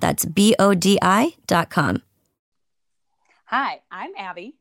[0.00, 2.02] That's B O D I dot com.
[3.46, 4.54] Hi, I'm Abby.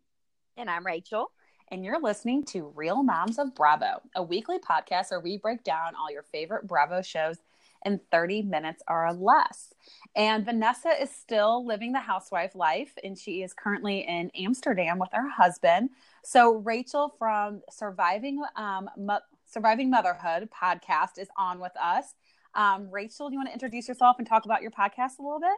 [0.57, 1.31] And I'm Rachel.
[1.71, 5.93] And you're listening to Real Moms of Bravo, a weekly podcast where we break down
[5.95, 7.37] all your favorite Bravo shows
[7.85, 9.73] in 30 minutes or less.
[10.15, 15.09] And Vanessa is still living the housewife life, and she is currently in Amsterdam with
[15.13, 15.91] her husband.
[16.23, 22.15] So, Rachel from Surviving um, Mo- Surviving Motherhood podcast is on with us.
[22.55, 25.39] Um, Rachel, do you want to introduce yourself and talk about your podcast a little
[25.39, 25.57] bit?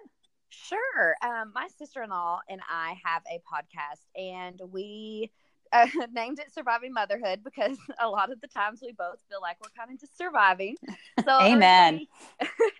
[0.50, 1.16] Sure.
[1.23, 5.31] Um, my sister in law and I have a podcast, and we
[5.73, 9.58] uh, named it Surviving Motherhood because a lot of the times we both feel like
[9.61, 10.75] we're kind of just surviving.
[11.25, 12.08] So, amen.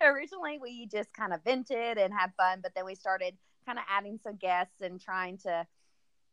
[0.00, 3.34] originally, we just kind of vented and had fun, but then we started
[3.66, 5.64] kind of adding some guests and trying to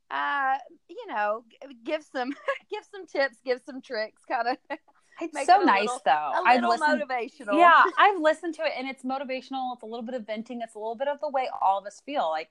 [0.09, 1.43] uh you know
[1.86, 2.33] give some
[2.71, 4.77] give some tips give some tricks kind of
[5.22, 6.31] it's so nice little, though.
[6.45, 7.58] i've listened motivational.
[7.58, 9.73] Yeah i've listened to it and it's motivational.
[9.73, 10.61] It's a little bit of venting.
[10.61, 12.30] It's a little bit of the way all of us feel.
[12.30, 12.50] Like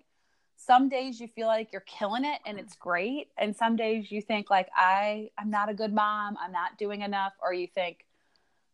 [0.56, 4.20] some days you feel like you're killing it and it's great and some days you
[4.20, 6.36] think like i i'm not a good mom.
[6.40, 8.04] I'm not doing enough or you think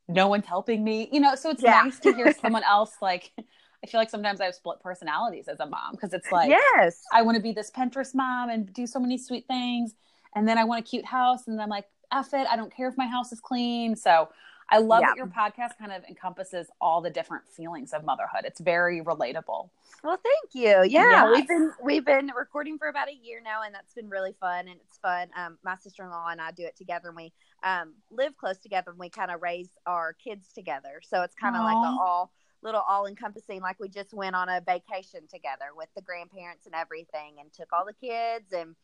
[0.09, 1.09] no one's helping me.
[1.13, 1.83] You know so it's yeah.
[1.83, 5.61] nice to hear someone else like i feel like sometimes i have split personalities as
[5.61, 7.03] a mom because it's like yes.
[7.13, 9.95] I want to be this pinterest mom and do so many sweet things
[10.35, 12.75] and then i want a cute house and then i'm like F it i don't
[12.75, 14.29] care if my house is clean so
[14.71, 15.09] I love yeah.
[15.09, 18.45] that your podcast kind of encompasses all the different feelings of motherhood.
[18.45, 19.69] It's very relatable.
[20.03, 20.85] Well, thank you.
[20.85, 21.33] Yeah, yes.
[21.35, 24.69] we've been we've been recording for about a year now, and that's been really fun.
[24.69, 25.29] And it's fun.
[25.37, 27.33] Um, my sister in law and I do it together, and we
[27.63, 31.01] um, live close together, and we kind of raise our kids together.
[31.03, 32.33] So it's kind of like a all
[32.63, 33.61] little all encompassing.
[33.61, 37.73] Like we just went on a vacation together with the grandparents and everything, and took
[37.73, 38.75] all the kids, and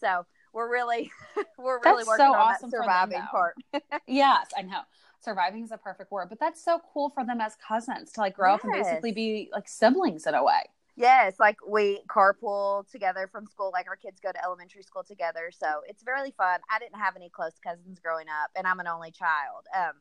[0.00, 1.10] so we're really
[1.58, 3.56] we're really that's working so on awesome that surviving them, part.
[4.06, 4.80] yes, I know
[5.20, 8.34] surviving is a perfect word, but that's so cool for them as cousins to like
[8.34, 8.60] grow yes.
[8.60, 10.62] up and basically be like siblings in a way.
[10.96, 13.70] Yes, like we carpool together from school.
[13.72, 16.60] Like our kids go to elementary school together, so it's really fun.
[16.70, 19.66] I didn't have any close cousins growing up, and I'm an only child.
[19.76, 19.94] Um,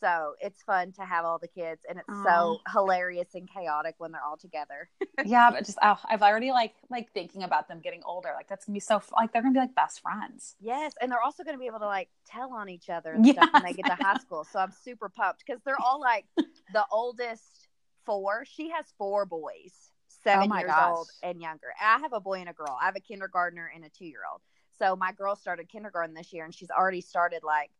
[0.00, 2.24] so it's fun to have all the kids, and it's Aww.
[2.24, 4.88] so hilarious and chaotic when they're all together.
[5.26, 8.30] yeah, but just oh, I've already like like thinking about them getting older.
[8.34, 10.56] Like that's gonna be so like they're gonna be like best friends.
[10.60, 13.36] Yes, and they're also gonna be able to like tell on each other and yes,
[13.36, 14.44] stuff when they get to high school.
[14.50, 17.68] So I'm super pumped because they're all like the oldest
[18.06, 18.44] four.
[18.46, 20.90] She has four boys, oh seven oh years gosh.
[20.90, 21.68] old and younger.
[21.80, 22.76] I have a boy and a girl.
[22.80, 24.40] I have a kindergartner and a two year old.
[24.78, 27.70] So my girl started kindergarten this year, and she's already started like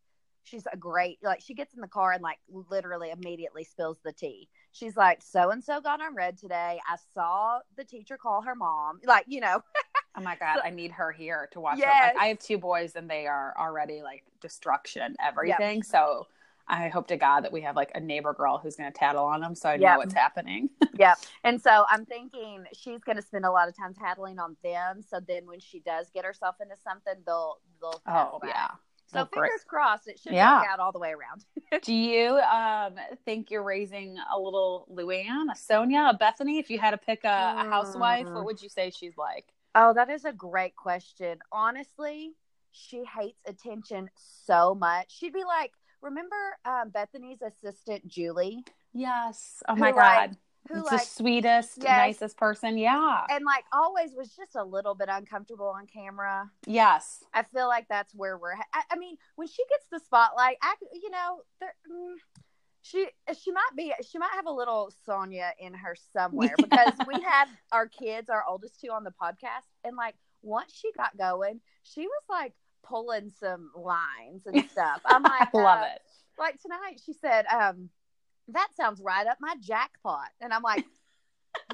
[0.45, 2.39] she's a great like she gets in the car and like
[2.71, 6.97] literally immediately spills the tea she's like so and so got on red today i
[7.15, 9.63] saw the teacher call her mom like you know
[10.17, 12.13] oh my god so, i need her here to watch yes.
[12.15, 15.85] Like, i have two boys and they are already like destruction everything yep.
[15.85, 16.27] so
[16.71, 19.25] I hope to God that we have like a neighbor girl who's going to tattle
[19.25, 19.81] on them, so I yep.
[19.81, 20.71] know what's happening.
[20.99, 24.57] yeah, and so I'm thinking she's going to spend a lot of time tattling on
[24.63, 25.03] them.
[25.03, 28.51] So then when she does get herself into something, they'll they'll oh back.
[28.55, 28.69] yeah,
[29.13, 29.67] so fingers great.
[29.67, 30.59] crossed, it should yeah.
[30.59, 31.45] work out all the way around.
[31.83, 32.95] Do you um,
[33.25, 36.59] think you're raising a little Luann, a Sonja, a Bethenny?
[36.59, 38.45] If you had to pick a, a housewife, what mm.
[38.45, 39.47] would you say she's like?
[39.75, 41.39] Oh, that is a great question.
[41.53, 42.33] Honestly,
[42.73, 45.17] she hates attention so much.
[45.17, 48.65] She'd be like, remember um, Bethenny's assistant, Julie?
[48.93, 49.63] Yes.
[49.69, 50.31] Oh my God.
[50.31, 50.31] Like,
[50.69, 52.79] who like, the sweetest, yes, nicest person.
[52.79, 53.25] Yeah.
[53.31, 56.51] And like always was just a little bit uncomfortable on camera.
[56.67, 57.25] Yes.
[57.35, 60.75] I feel like that's where we're I, I mean, when she gets the spotlight, I
[60.93, 62.15] you know, there mm,
[62.83, 63.07] she
[63.41, 66.69] she might be she might have a little Sonja in her somewhere yes.
[66.71, 70.91] because we had our kids, our oldest two on the podcast and like once she
[70.93, 72.53] got going, she was like
[72.83, 75.01] pulling some lines and stuff.
[75.05, 76.03] I'm like love uh, it.
[76.39, 77.91] Like tonight she said um
[78.55, 80.29] that sounds right up my jackpot.
[80.41, 80.85] And I'm like,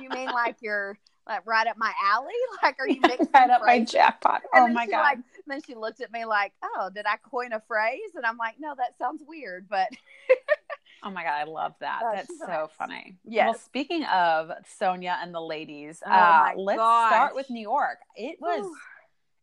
[0.01, 2.33] you mean like your like right up my alley?
[2.63, 4.43] Like, are you mixing right up my jackpot?
[4.55, 5.03] oh my god!
[5.03, 8.37] Like, then she looked at me like, "Oh, did I coin a phrase?" And I'm
[8.37, 9.89] like, "No, that sounds weird." But
[11.03, 12.01] oh my god, I love that.
[12.03, 12.69] Oh, That's so nice.
[12.77, 13.17] funny.
[13.25, 13.47] Yeah.
[13.47, 14.51] Well, speaking of
[14.81, 17.13] Sonja and the ladies, oh uh, let's gosh.
[17.13, 17.99] start with New York.
[18.17, 18.65] It was.
[18.65, 18.77] Ooh.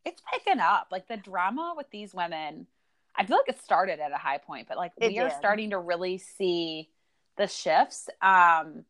[0.05, 0.87] It's picking up.
[0.91, 2.67] Like the drama with these women.
[3.15, 5.23] I feel like it started at a high point, but like it we did.
[5.23, 6.89] are starting to really see
[7.37, 8.09] the shifts.
[8.21, 8.85] Um,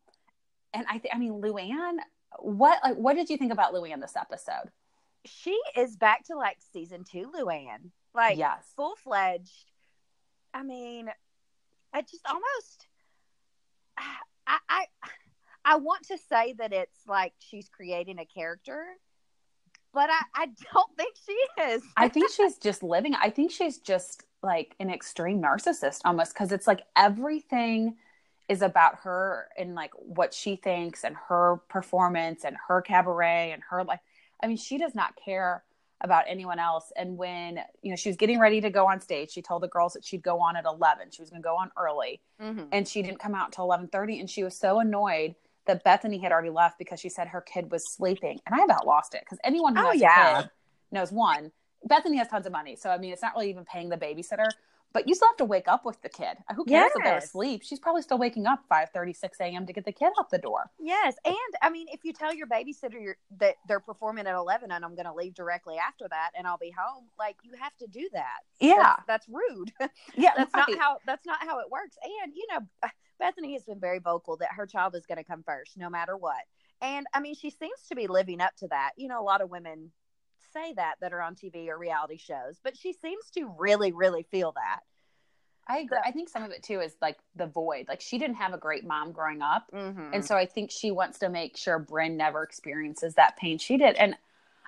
[0.73, 1.97] and I, th- I mean, Luann,
[2.39, 4.71] what like what did you think about Luann this episode?
[5.25, 7.91] She is back to like season two, Luann.
[8.13, 9.71] Like yes, full fledged.
[10.53, 11.09] I mean,
[11.93, 12.87] I just almost.
[14.45, 14.85] I, I
[15.65, 18.85] I want to say that it's like she's creating a character,
[19.93, 21.83] but I, I don't think she is.
[21.95, 23.15] I think she's just living.
[23.15, 27.95] I think she's just like an extreme narcissist almost because it's like everything
[28.49, 33.63] is about her and like what she thinks and her performance and her cabaret and
[33.69, 33.99] her like
[34.41, 35.63] I mean she does not care
[36.01, 36.91] about anyone else.
[36.97, 39.69] And when you know she was getting ready to go on stage she told the
[39.69, 42.21] girls that she'd go on at 11 she was going to go on early.
[42.41, 42.65] Mm-hmm.
[42.71, 45.35] and she didn't come out until 11:30 and she was so annoyed
[45.65, 48.37] that Bethenny had already left because she said her kid was sleeping.
[48.45, 50.39] And I about lost it because anyone who oh, has yeah.
[50.39, 50.51] a kid
[50.91, 51.51] knows one
[51.89, 52.75] Bethenny has tons of money.
[52.75, 54.49] So I mean it's not really even paying the babysitter
[54.93, 56.37] but you still have to wake up with the kid.
[56.47, 56.91] Uh, who cares yes.
[56.95, 57.61] if they're asleep?
[57.63, 59.65] She's probably still waking up 5 36 a.m.
[59.65, 60.69] to get the kid out the door.
[60.79, 61.15] Yes.
[61.25, 64.95] And I mean, if you tell your babysitter that they're performing at 11 and I'm
[64.95, 68.07] going to leave directly after that and I'll be home, like you have to do
[68.13, 68.39] that.
[68.59, 68.95] Yeah.
[69.07, 69.71] That's, that's rude.
[70.15, 70.31] Yeah.
[70.37, 70.65] that's right.
[70.69, 71.97] not how, that's not how it works.
[72.03, 72.89] And, you know, uh,
[73.21, 76.15] Bethenny has been very vocal that her child is going to come first no matter
[76.15, 76.43] what.
[76.81, 78.91] And I mean, she seems to be living up to that.
[78.97, 79.91] You know, a lot of women
[80.53, 84.23] say that that are on TV or reality shows, but she seems to really, really
[84.23, 84.81] feel that.
[85.67, 85.97] I agree.
[86.03, 87.87] I think some of it too is like the void.
[87.87, 90.13] Like she didn't have a great mom growing up, mm-hmm.
[90.13, 93.77] and so I think she wants to make sure Brynn never experiences that pain she
[93.77, 93.95] did.
[93.95, 94.15] And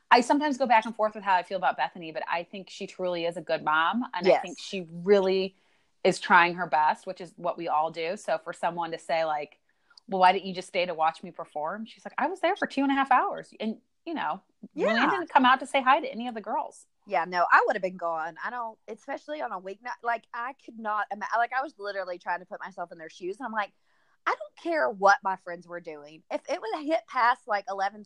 [0.09, 2.69] I sometimes go back and forth with how I feel about Bethenny, but I think
[2.69, 4.39] she truly is a good mom, and yes.
[4.39, 5.55] I think she really
[6.03, 8.15] is trying her best, which is what we all do.
[8.15, 9.57] So for someone to say like,
[10.07, 12.55] "Well, why didn't you just stay to watch me perform?" She's like, "I was there
[12.55, 14.41] for two and a half hours, and you know,
[14.73, 15.09] yeah.
[15.09, 16.85] didn't come out to say hi to any of the girls.
[17.07, 18.35] Yeah, no, I would have been gone.
[18.43, 20.01] I don't, especially on a weeknight.
[20.03, 21.37] Like, I could not imagine.
[21.37, 23.37] Like, I was literally trying to put myself in their shoes.
[23.39, 23.71] And I'm like,
[24.25, 26.23] I don't care what my friends were doing.
[26.31, 28.05] If it would hit past like 11:30,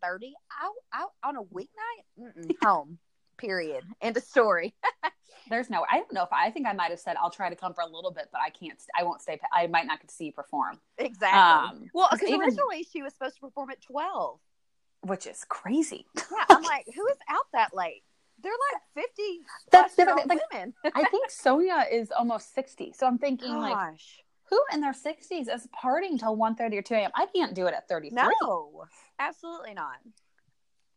[0.52, 3.00] I, I on a weeknight, home.
[3.38, 3.86] Period.
[4.02, 4.76] End of story.
[5.50, 5.86] There's no.
[5.90, 7.74] I don't know if I, I, think I might have said I'll try to come
[7.74, 8.78] for a little bit, but I can't.
[8.98, 9.40] I won't stay.
[9.54, 10.80] I might not get to see you perform.
[10.98, 11.40] Exactly.
[11.40, 14.40] Um, well, because originally she was supposed to perform at 12
[15.02, 16.06] which is crazy.
[16.16, 18.04] Yeah, I'm like, who is out that late?
[18.42, 19.24] They're like 50
[19.72, 20.28] That's different.
[20.28, 20.74] Like, women.
[20.96, 22.94] I think Sonja is almost 60.
[22.98, 23.72] So I'm thinking Gosh.
[23.72, 24.00] like
[24.50, 27.12] who in their 60s is partying till 1 30 or 2 a.m.
[27.16, 28.16] I can't do it at 33.
[28.16, 28.86] No,
[29.20, 29.98] absolutely not.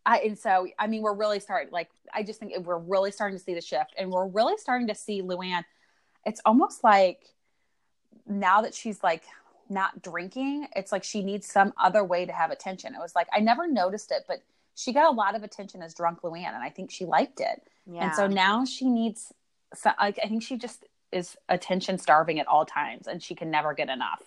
[0.04, 3.38] I, and so, I mean, we're really starting, like, I just think we're really starting
[3.38, 5.64] to see the shift and we're really starting to see Luann.
[6.24, 7.20] It's almost like
[8.26, 9.22] now that she's like
[9.72, 12.94] not drinking, it's like she needs some other way to have attention.
[12.94, 14.42] It was like I never noticed it, but
[14.74, 17.62] she got a lot of attention as drunk Luann, and I think she liked it.
[17.90, 18.04] Yeah.
[18.04, 19.32] And so now she needs.
[19.84, 23.74] like I think she just is attention starving at all times, and she can never
[23.74, 24.22] get enough.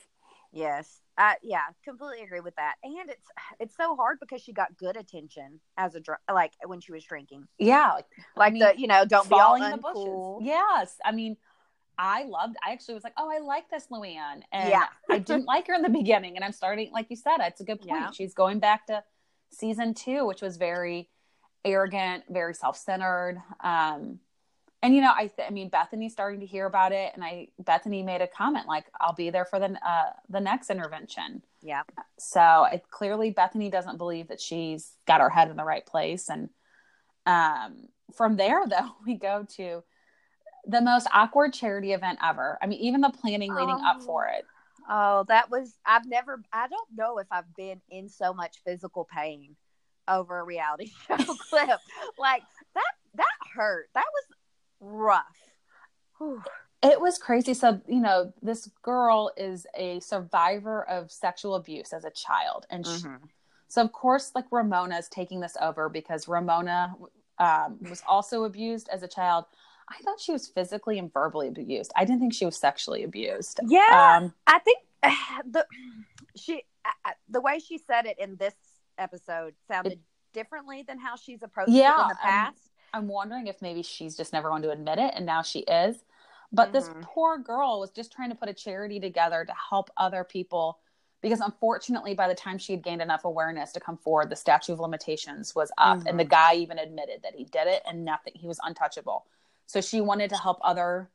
[0.52, 2.76] Yes, uh, yeah, completely agree with that.
[2.84, 3.28] And it's
[3.60, 7.04] it's so hard because she got good attention as a dr- like when she was
[7.04, 7.48] drinking.
[7.58, 10.40] Yeah, like, like I mean, the you know don't be all uncool.
[10.42, 11.38] Yes, I mean
[11.98, 12.56] I loved.
[12.66, 14.86] I actually was like, oh, I like this Luann, and yeah.
[15.10, 17.66] I didn't like her in the beginning, and I'm starting, like you said, it's a
[17.66, 18.02] good point.
[18.02, 18.12] Yeah.
[18.12, 19.04] She's going back to
[19.52, 21.10] season two, which was very
[21.64, 23.42] arrogant, very self-centered.
[23.64, 24.20] Um,
[24.84, 27.48] and you know, I, th- I mean, Bethenny's starting to hear about it, and I
[27.64, 31.82] Bethenny made a comment like, "I'll be there for the uh, the next intervention." Yeah.
[32.20, 36.30] So it, clearly, Bethenny doesn't believe that she's got her head in the right place,
[36.30, 36.50] and
[37.26, 39.84] um, from there, though, we go to
[40.68, 42.58] the most awkward charity event ever.
[42.62, 43.90] I mean, even the planning leading oh.
[43.90, 44.46] up for it.
[44.90, 49.08] Oh, that was I've never I don't know if I've been in so much physical
[49.12, 49.56] pain
[50.08, 51.80] over a reality show clip.
[52.18, 52.44] Like
[52.76, 53.90] that that hurt.
[53.94, 54.38] That was
[54.80, 55.24] rough.
[56.18, 56.42] Whew.
[56.84, 57.56] It was crazy.
[57.56, 62.68] So, you know, this girl is a survivor of sexual abuse as a child.
[62.70, 63.16] And mm-hmm.
[63.24, 63.30] she,
[63.68, 66.94] so, of course, like Ramona is taking this over because Ramona
[67.40, 69.46] um, was also abused as a child.
[69.90, 71.92] I thought she was physically and verbally abused.
[71.96, 73.60] I didn't think she was sexually abused.
[73.68, 75.12] Yeah, um, I think uh,
[75.50, 75.66] the
[76.36, 78.56] she uh, the way she said it in this
[78.98, 80.00] episode sounded it,
[80.34, 82.72] differently than how she's approached yeah, it in the past.
[82.94, 85.60] I'm, I'm, wondering if maybe she's just never going to admit it, and now she
[85.60, 85.98] is.
[86.52, 86.74] But mm-hmm.
[86.74, 90.80] this poor girl was just trying to put a charity together to help other people
[91.22, 94.74] because unfortunately by the time she had gained enough awareness to come forward the statute
[94.74, 96.08] of limitations was up mm-hmm.
[96.08, 96.30] and the mm-hmm.
[96.30, 99.26] guy even admitted that he did it and nothing he was untouchable
[99.66, 101.10] so she wanted to help other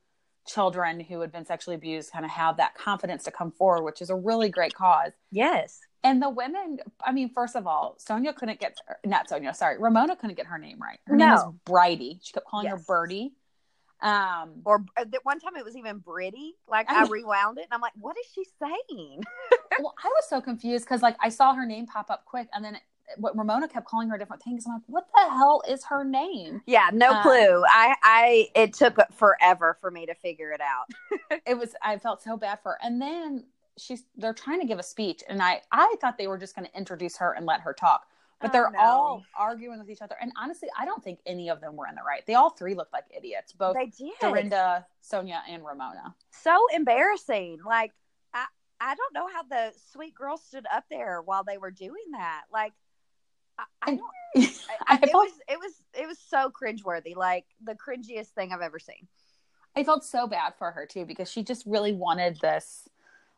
[0.47, 4.00] children who had been sexually abused kind of have that confidence to come forward which
[4.02, 8.35] is a really great cause yes and the women i mean first of all sonja
[8.35, 11.26] couldn't get not sonja sorry ramona couldn't get her name right her no.
[11.26, 12.73] name is bridie she kept calling yes.
[12.73, 13.33] her birdie
[14.02, 16.54] um, or uh, one time it was even Britty.
[16.69, 19.23] Like I, I rewound it and I'm like, what is she saying?
[19.80, 22.64] well, I was so confused because like I saw her name pop up quick and
[22.64, 22.83] then it,
[23.16, 24.64] what Ramona kept calling her different things.
[24.66, 26.62] I'm like, what the hell is her name?
[26.66, 27.64] Yeah, no um, clue.
[27.66, 31.40] I, I, it took forever for me to figure it out.
[31.46, 32.78] it was, I felt so bad for her.
[32.82, 33.44] And then
[33.76, 36.66] she's, they're trying to give a speech, and I, I thought they were just going
[36.66, 38.06] to introduce her and let her talk
[38.40, 38.78] but oh, they're no.
[38.78, 40.16] all arguing with each other.
[40.20, 42.26] And honestly, I don't think any of them were in the right.
[42.26, 43.52] They all three looked like idiots.
[43.52, 44.14] Both they did.
[44.20, 46.14] Dorinda, Sonja, and Ramona.
[46.30, 47.58] So embarrassing.
[47.64, 47.92] Like
[48.32, 48.46] I,
[48.80, 52.44] I don't know how the sweet girl stood up there while they were doing that.
[52.50, 52.72] Like
[53.82, 54.10] I, I don't.
[54.86, 57.16] I, it was it was it was so cringeworthy.
[57.16, 59.08] Like the cringiest thing I've ever seen.
[59.76, 62.88] I felt so bad for her too because she just really wanted this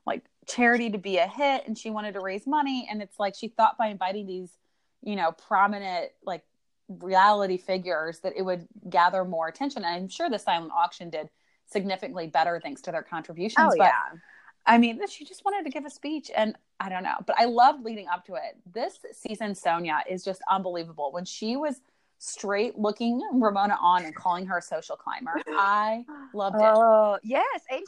[0.06, 3.34] like charity to be a hit and she wanted to raise money and it's like
[3.36, 4.56] she thought by inviting these
[5.02, 6.42] you know, prominent like
[6.88, 9.84] reality figures that it would gather more attention.
[9.84, 11.28] And I'm sure the silent auction did
[11.66, 13.72] significantly better thanks to their contributions.
[13.72, 14.18] Oh, but yeah.
[14.64, 17.46] I mean, she just wanted to give a speech and I don't know, but I
[17.46, 18.56] loved leading up to it.
[18.72, 21.12] This season, Sonja is just unbelievable.
[21.12, 21.80] When she was
[22.18, 26.04] straight looking Ramona on and calling her a social climber, I
[26.34, 26.62] loved it.
[26.62, 27.62] Oh, yes.
[27.70, 27.84] And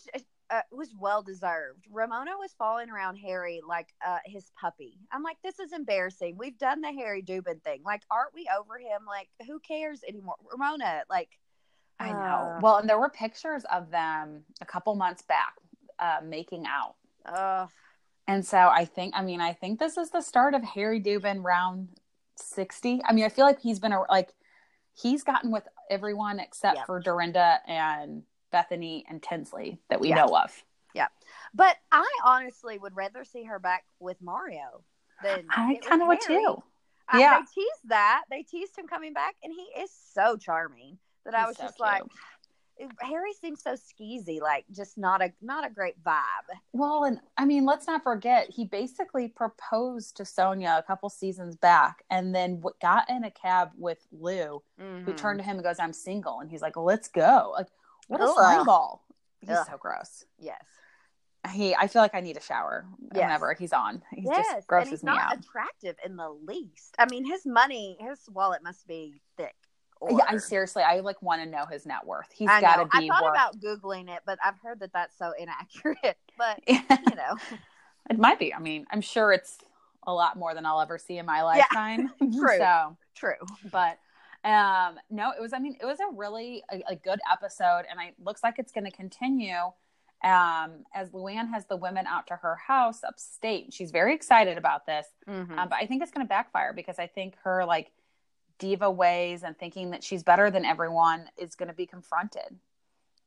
[0.50, 1.86] uh, was well deserved.
[1.90, 4.98] Ramona was falling around Harry like uh, his puppy.
[5.10, 6.36] I'm like, this is embarrassing.
[6.38, 7.82] We've done the Harry Dubin thing.
[7.84, 9.02] Like, aren't we over him?
[9.06, 10.36] Like, who cares anymore?
[10.52, 11.30] Ramona, like,
[11.98, 12.16] I know.
[12.18, 15.54] Uh, well, and there were pictures of them a couple months back
[16.04, 16.94] uh, making out.
[17.24, 17.66] Uh,
[18.26, 21.42] and so I think, I mean, I think this is the start of Harry Dubin
[21.42, 21.88] round
[22.36, 23.00] 60.
[23.04, 24.34] I mean, I feel like he's been a, like,
[24.94, 26.86] he's gotten with everyone except yep.
[26.86, 30.16] for Dorinda and Bethenny and Tinsley that we yeah.
[30.16, 30.62] know of.
[30.94, 31.08] Yeah.
[31.54, 34.84] But I honestly would rather see her back with Mario
[35.22, 36.62] than I kind of would too.
[37.14, 37.40] yeah.
[37.40, 38.24] They teased that.
[38.30, 41.62] They teased him coming back and he is so charming that He's I was so
[41.64, 41.86] just cute.
[41.86, 42.02] like
[43.00, 46.48] Harry seems so skeezy, like just not a not a great vibe.
[46.72, 51.56] Well, and I mean, let's not forget he basically proposed to Sonja a couple seasons
[51.56, 55.04] back, and then got in a cab with Lou, mm-hmm.
[55.04, 57.68] who turned to him and goes, "I'm single," and he's like, "Let's go." Like,
[58.08, 59.04] what a slime ball.
[59.40, 59.66] He's Ugh.
[59.70, 60.24] so gross.
[60.38, 60.64] Yes.
[61.52, 63.22] He, I feel like I need a shower yes.
[63.22, 64.02] whenever he's on.
[64.12, 64.46] He yes.
[64.50, 65.38] just grosses and he's me not out.
[65.38, 66.94] Attractive in the least.
[66.98, 69.54] I mean, his money, his wallet must be thick.
[70.10, 72.28] Yeah, I seriously, I like want to know his net worth.
[72.32, 73.10] He's got to be.
[73.10, 73.32] I thought worth...
[73.32, 76.16] about googling it, but I've heard that that's so inaccurate.
[76.36, 77.36] But you know,
[78.10, 78.52] it might be.
[78.52, 79.58] I mean, I'm sure it's
[80.06, 82.12] a lot more than I'll ever see in my lifetime.
[82.20, 82.28] Yeah.
[82.38, 82.58] True.
[82.58, 83.46] so true.
[83.70, 83.98] But
[84.44, 88.00] um, no, it was, I mean, it was a really, a, a good episode and
[88.06, 89.56] it looks like it's going to continue.
[90.22, 93.74] Um, as Luann has the women out to her house upstate.
[93.74, 95.06] She's very excited about this.
[95.28, 95.58] Mm-hmm.
[95.58, 97.92] Um, but I think it's going to backfire because I think her like
[98.58, 102.58] diva ways and thinking that she's better than everyone is going to be confronted.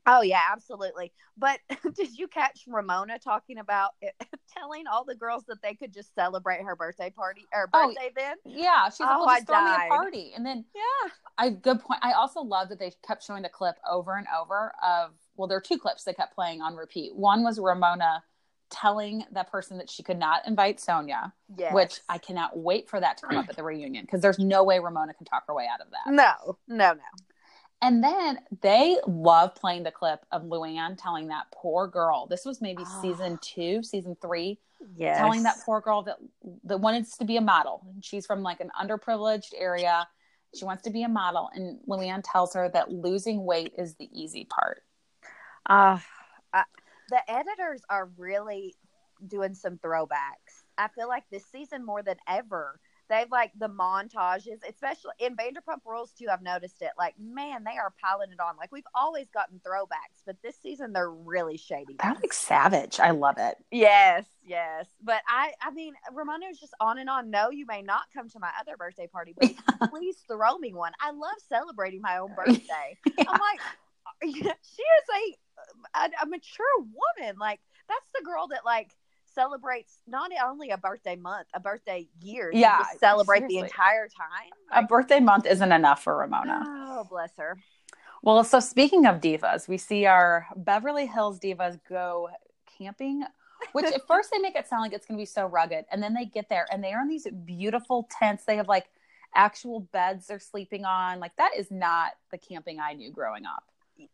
[0.10, 1.12] Oh yeah, absolutely.
[1.38, 1.60] But
[1.96, 4.15] did you catch Ramona talking about it,
[4.57, 8.10] telling all the girls that they could just celebrate her birthday party or oh, birthday
[8.10, 8.36] oh, then?
[8.46, 11.50] Yeah, she's like, oh, well, just I throw me a party, and then yeah, I
[11.50, 12.00] good point.
[12.01, 15.57] I also love that they kept showing the clip over and over of well, there
[15.57, 17.13] are two clips they kept playing on repeat.
[17.13, 18.24] One was Ramona
[18.69, 21.74] telling that person that she could not invite Sonja, yes.
[21.74, 24.63] which I cannot wait for that to come up at the reunion because there's no
[24.63, 26.12] way Ramona can talk her way out of that.
[26.12, 27.01] No, no, no.
[27.81, 32.25] And then they love playing the clip of Luann telling that poor girl.
[32.25, 33.01] This was maybe oh.
[33.01, 34.59] season two, season three.
[34.95, 35.17] Yes.
[35.17, 36.17] Telling that poor girl that
[36.63, 37.86] that wanted to be a model.
[38.01, 40.07] She's from like an underprivileged area.
[40.55, 44.09] She wants to be a model, and Luann tells her that losing weight is the
[44.13, 44.81] easy part.
[45.65, 46.00] Uh,
[46.53, 46.63] uh
[47.09, 48.75] the editors are really
[49.25, 50.63] doing some throwbacks.
[50.77, 55.79] I feel like this season more than ever They've like the montages, especially in Vanderpump
[55.85, 56.27] Rules too.
[56.31, 56.91] I've noticed it.
[56.97, 58.57] Like, man, they are piling it on.
[58.57, 61.95] Like we've always gotten throwbacks, but this season they're really shady.
[62.01, 62.99] They're like savage.
[62.99, 63.55] I love it.
[63.71, 64.87] Yes, yes.
[65.01, 67.29] But I, I mean, Ramona is just on and on.
[67.29, 69.53] No, you may not come to my other birthday party, but
[69.89, 70.91] please throw me one.
[70.99, 72.97] I love celebrating my own birthday.
[73.05, 73.23] yeah.
[73.27, 73.61] I'm like,
[74.23, 74.53] she is
[75.15, 75.37] a,
[75.93, 77.37] a, a mature woman.
[77.39, 78.91] Like that's the girl that like
[79.33, 82.51] celebrates not only a birthday month, a birthday year.
[82.53, 83.61] Yeah, celebrate seriously.
[83.61, 84.51] the entire time.
[84.71, 86.63] Like, a birthday month isn't enough for Ramona.
[86.65, 87.57] Oh, bless her.
[88.23, 92.29] Well, so speaking of divas, we see our Beverly Hills divas go
[92.77, 93.23] camping
[93.73, 96.01] Which at first they make it sound like it's going to be so rugged, and
[96.01, 98.43] then they get there and they are in these beautiful tents.
[98.45, 98.87] They have like
[99.35, 101.19] actual beds they're sleeping on.
[101.19, 103.63] Like that is not the camping I knew growing up.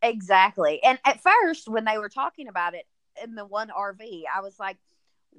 [0.02, 0.82] Exactly.
[0.84, 2.86] And at first, when they were talking about it
[3.24, 4.78] in the one RV, I was like,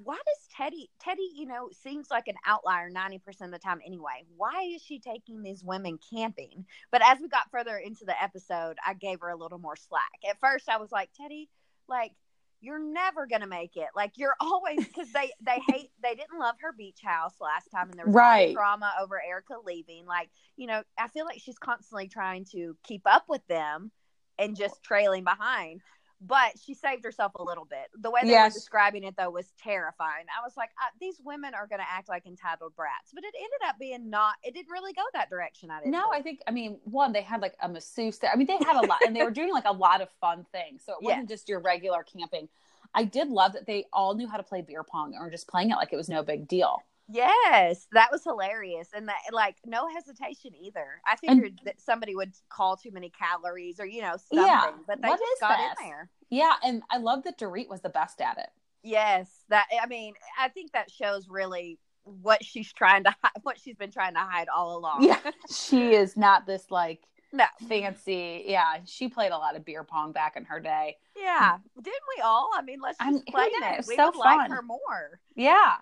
[0.03, 4.25] why does Teddi, Teddi, you know, seems like an outlier 90% of the time anyway.
[4.37, 6.67] Why is she taking these women camping?
[6.91, 10.19] But as we got further into the episode, I gave her a little more slack.
[10.29, 11.49] At first I was like, Teddi,
[11.89, 12.13] like
[12.61, 13.89] you're never gonna make it.
[13.95, 17.91] Like you're always because they they hate they didn't love her beach house last time,
[17.91, 18.55] and there was right.
[18.55, 20.07] drama over Erika leaving.
[20.07, 23.93] Like you know, I feel like she's constantly trying to keep up with them
[24.39, 25.81] and just trailing behind
[26.27, 27.91] but she saved herself a little bit.
[28.01, 28.53] The way they yes.
[28.53, 30.25] were describing it though was terrifying.
[30.37, 33.35] I was like, uh, these women are going to act like entitled brats, but it
[33.37, 34.35] ended up being not.
[34.43, 35.71] It didn't really go that direction.
[35.71, 35.93] I didn't.
[35.93, 36.15] No, think.
[36.15, 36.41] I think.
[36.49, 38.31] I mean, one, they had like a masseuse there.
[38.33, 40.47] I mean, they had a lot, and they were doing like a lot of fun
[40.53, 40.83] things.
[40.87, 42.49] So it wasn't just your regular camping.
[42.95, 45.71] I did love that they all knew how to play beer pong or just playing
[45.71, 46.83] it like it was no big deal.
[47.09, 50.87] Yes, that was hilarious, and that like no hesitation either.
[51.07, 54.71] I figured and, that somebody would call too many calories or you know something, yeah,
[54.87, 55.77] but they just got this?
[55.81, 56.11] in there.
[56.31, 58.49] Yeah, and I love that Dorit was the best at it.
[58.83, 63.77] Yes, that I mean, I think that shows really what she's trying to what she's
[63.77, 65.05] been trying to hide all along.
[65.05, 65.21] Yeah,
[65.55, 68.45] she is not this like no fancy.
[68.47, 70.97] Yeah, she played a lot of beer pong back in her day.
[71.17, 72.51] Yeah, didn't we all?
[72.55, 73.79] I mean, let's just play it.
[73.81, 73.85] it.
[73.87, 74.39] We so would fun.
[74.39, 75.21] like her more.
[75.35, 75.77] Yeah,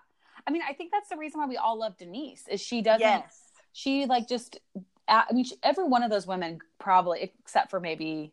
[0.47, 3.01] I mean, I think that's the reason why we all love Denise is she doesn't.
[3.01, 3.39] Yes.
[3.71, 4.59] She like just.
[5.07, 8.31] I mean, she, every one of those women probably, except for maybe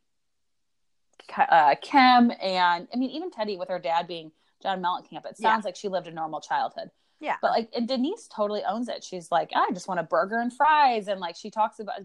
[1.37, 5.27] uh, Kim and I mean even Teddi with her dad being John Mellencamp.
[5.27, 5.61] It sounds yeah.
[5.65, 6.91] like she lived a normal childhood.
[7.21, 7.37] Yeah.
[7.43, 9.05] But like, and Denise totally owns it.
[9.05, 12.01] She's like, I just want a burger and fries, and like she talks about.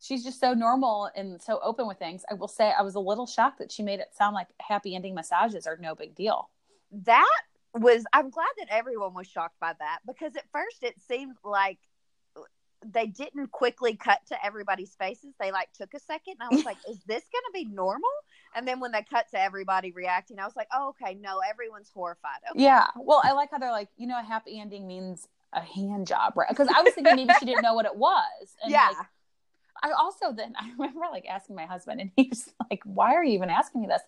[0.00, 2.24] She's just so normal and so open with things.
[2.30, 4.94] I will say I was a little shocked that she made it sound like happy
[4.94, 6.50] ending massages are no big deal.
[6.92, 7.40] That
[7.74, 11.78] was I'm glad that everyone was shocked by that because at first it seemed like
[12.92, 15.32] they didn't quickly cut to everybody's faces.
[15.40, 18.10] They like took a second and I was like, is this gonna be normal?
[18.54, 21.90] And then when they cut to everybody reacting, I was like, oh okay, no, everyone's
[21.92, 22.40] horrified.
[22.50, 22.62] Okay.
[22.62, 22.86] Yeah.
[22.96, 26.34] Well, I like how they're like, you know, a happy ending means a hand job,
[26.36, 26.48] right?
[26.48, 28.56] Because I was thinking maybe she didn't know what it was.
[28.62, 28.88] And yeah.
[28.88, 29.06] Like,
[29.82, 33.24] I also then I remember like asking my husband and he was like, Why are
[33.24, 34.02] you even asking me this?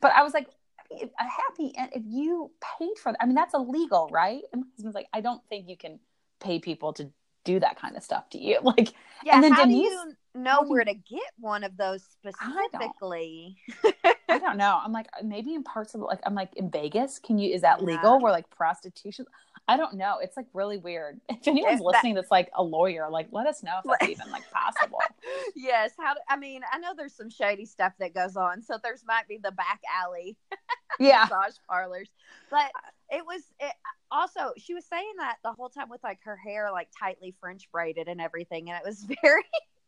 [0.00, 0.48] But I was like,
[0.90, 4.42] a happy and if you paid for that, I mean that's illegal, right?
[4.52, 5.98] And my husband's like, I don't think you can
[6.40, 7.10] pay people to
[7.44, 8.58] do that kind of stuff to you.
[8.68, 8.92] Like,
[9.24, 13.56] yeah, and then how Denise, do you know where to get one of those specifically?
[13.84, 14.78] I don't, I don't know.
[14.84, 17.18] I'm like, uh, maybe in parts of like, I'm like in Vegas.
[17.18, 17.52] Can you?
[17.52, 18.16] Is that legal?
[18.16, 18.22] Yeah.
[18.22, 19.24] Where like prostitution?
[19.66, 20.18] I don't know.
[20.22, 21.20] It's like really weird.
[21.28, 24.10] If anyone's if listening that, that's like a lawyer, like let us know if that's
[24.10, 24.98] even like possible.
[25.56, 25.92] yes.
[25.98, 26.14] How?
[26.28, 28.62] I mean, I know there's some shady stuff that goes on.
[28.62, 30.36] So there's might be the back alley.
[30.98, 31.26] Yeah.
[31.30, 32.08] Massage parlors,
[32.50, 32.70] but
[33.10, 33.72] it was it,
[34.10, 37.68] also she was saying that the whole time with like her hair like tightly French
[37.72, 39.44] braided and everything, and it was very.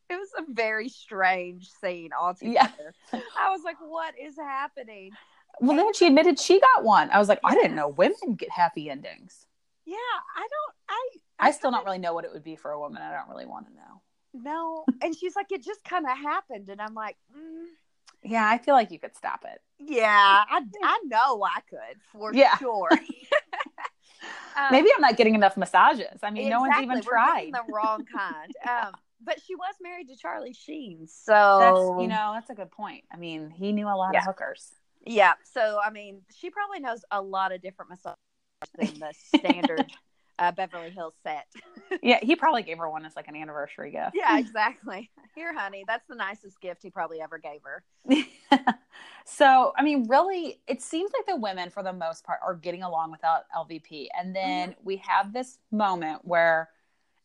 [0.09, 2.95] It was a very strange scene altogether.
[3.13, 3.21] Yeah.
[3.39, 5.13] I was like, "What is happening?"
[5.61, 7.11] Well, then she admitted she got one.
[7.11, 9.47] I was like, I didn't know women get happy endings.
[9.87, 9.97] Yeah,
[10.37, 10.75] I don't.
[10.89, 13.03] I I, I still don't really know what it would be for a woman.
[13.03, 14.03] I don't really want to know.
[14.33, 17.67] No, and she's like, it just kind of happened, and I'm like, mm.
[18.23, 19.61] Yeah, I feel like you could stop it.
[19.79, 22.57] Yeah, I I know I could for yeah.
[22.59, 22.91] sure.
[24.57, 26.19] um, Maybe I'm not getting enough massages.
[26.23, 26.51] I mean, exactly.
[26.51, 28.53] no one's even tried the wrong kind.
[28.69, 32.71] Um, but she was married to Charlie Sheen, so that's you know that's a good
[32.71, 33.05] point.
[33.13, 34.21] I mean, he knew a lot yeah.
[34.21, 34.73] of hookers.
[35.07, 38.17] Yeah, so I mean, she probably knows a lot of different massages
[38.79, 39.93] than the standard
[40.41, 41.47] uh, Beverly Hills set.
[42.03, 44.13] yeah, he probably gave her one as like an anniversary gift.
[44.15, 45.11] Yeah, exactly.
[45.35, 47.85] Here, honey, that's the nicest gift he probably ever gave her.
[49.25, 52.83] so, I mean, really, it seems like the women, for the most part, are getting
[52.83, 54.09] along without LVP.
[54.19, 54.81] And then mm-hmm.
[54.83, 56.71] we have this moment where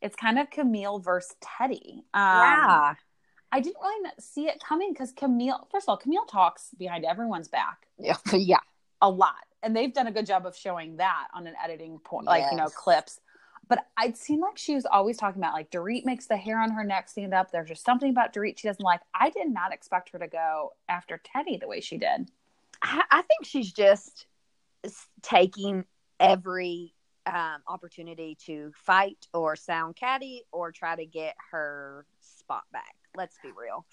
[0.02, 1.94] it's kind of Camille versus Teddi.
[1.94, 2.94] Um, yeah.
[3.52, 7.48] I didn't really see it coming because Camille, first of all, Camille talks behind everyone's
[7.48, 7.88] back.
[7.98, 8.18] Yeah.
[8.34, 8.60] yeah.
[9.02, 12.28] A lot and they've done a good job of showing that on an editing point,
[12.28, 12.52] like yes.
[12.52, 13.20] you know clips.
[13.68, 16.70] But I'd seen like she was always talking about like Dorit makes the hair on
[16.72, 17.52] her neck stand up.
[17.52, 19.02] There's just something about Dorit she doesn't like.
[19.14, 22.30] I did not expect her to go after Teddi the way she did.
[22.84, 24.28] I, I think she's just
[25.24, 25.84] taking
[26.20, 26.94] every
[27.26, 32.96] um, opportunity to fight or sound catty or try to get her spot back.
[33.16, 33.84] Let's be real.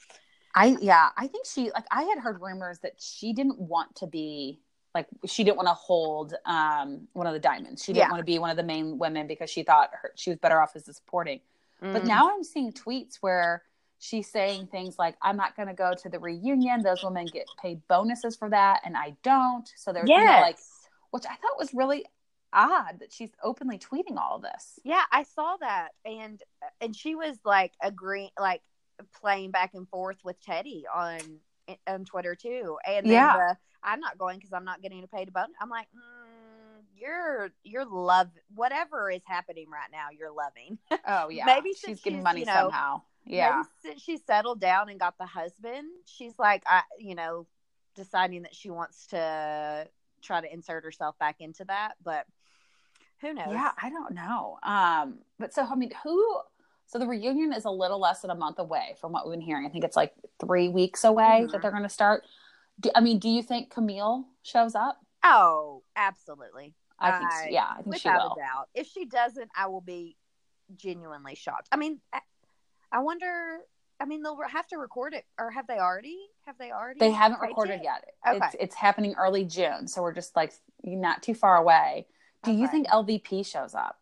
[0.54, 4.06] I yeah, I think she like I had heard rumors that she didn't want to
[4.06, 4.60] be
[4.94, 7.82] like she didn't want to hold um, one of the diamonds.
[7.82, 8.10] She didn't yeah.
[8.10, 10.60] want to be one of the main women because she thought her, she was better
[10.60, 11.40] off as a supporting.
[11.82, 11.92] Mm.
[11.92, 13.62] But now I'm seeing tweets where
[13.98, 16.82] she's saying things like, "I'm not going to go to the reunion.
[16.82, 20.20] Those women get paid bonuses for that, and I don't." So there's yes.
[20.20, 20.58] you know, like
[21.10, 22.04] which I thought was really
[22.52, 24.78] odd that she's openly tweeting all of this.
[24.84, 26.42] Yeah, I saw that, and
[26.80, 28.62] and she was like agreeing, like
[29.20, 31.20] playing back and forth with Teddi on
[31.86, 32.78] on Twitter too.
[32.86, 35.46] And yeah, the, I'm not going because I'm not getting a paid to vote.
[35.60, 40.08] I'm like, mm, you're you're love whatever is happening right now.
[40.16, 40.78] You're loving.
[41.06, 43.02] Oh yeah, maybe she's getting money you know, somehow.
[43.24, 47.46] Yeah, since she settled down and got the husband, she's like, I you know,
[47.94, 49.88] deciding that she wants to
[50.22, 52.26] try to insert herself back into that, but
[53.20, 53.46] who knows?
[53.50, 54.58] Yeah, I don't know.
[54.62, 56.36] Um, but so I mean, who?
[56.86, 59.40] So the reunion is a little less than a month away from what we've been
[59.40, 59.66] hearing.
[59.66, 61.52] I think it's like three weeks away mm-hmm.
[61.52, 62.24] that they're going to start.
[62.80, 64.98] Do, I mean, do you think Camille shows up?
[65.24, 66.74] Oh, absolutely.
[66.98, 67.48] I think, so.
[67.50, 68.34] yeah, I think she will.
[68.36, 68.68] a doubt.
[68.74, 70.16] If she doesn't, I will be
[70.76, 71.68] genuinely shocked.
[71.72, 72.20] I mean, I,
[72.90, 73.58] I wonder.
[74.00, 76.18] I mean, they'll have to record it, or have they already?
[76.46, 76.98] Have they already?
[76.98, 77.84] They haven't recorded it?
[77.84, 78.04] yet.
[78.26, 78.44] Okay.
[78.46, 80.52] It's, it's happening early June, so we're just like
[80.84, 82.06] not too far away.
[82.42, 82.60] Do okay.
[82.60, 83.98] you think LVP shows up?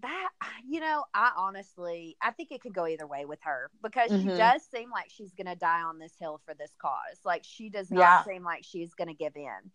[0.00, 0.28] That
[0.68, 4.30] you know, I honestly, I think it could go either way with her because mm-hmm.
[4.30, 7.20] she does seem like she's going to die on this hill for this cause.
[7.24, 8.24] Like she does not yeah.
[8.24, 9.70] seem like she's going to give in.